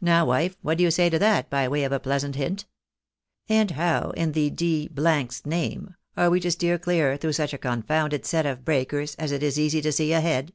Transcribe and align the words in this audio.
Now, 0.00 0.26
wife, 0.26 0.56
what 0.62 0.78
do 0.78 0.82
you 0.82 0.90
say 0.90 1.08
to 1.10 1.18
that, 1.20 1.48
by 1.48 1.68
way 1.68 1.84
of 1.84 1.92
a 1.92 2.00
pleasant 2.00 2.34
hint? 2.34 2.66
And 3.48 3.70
how, 3.70 4.10
in 4.16 4.32
the 4.32 4.50
d— 4.50 4.90
I's 4.98 5.46
name 5.46 5.94
are 6.16 6.28
we 6.28 6.40
to 6.40 6.50
steer 6.50 6.76
clear 6.76 7.16
throiigh 7.16 7.34
such 7.36 7.52
a 7.54 7.58
confounded 7.58 8.26
set 8.26 8.46
of 8.46 8.64
breakers 8.64 9.14
as 9.14 9.30
it 9.30 9.44
is 9.44 9.60
easy 9.60 9.80
to 9.80 9.92
see 9.92 10.12
ahead 10.12 10.52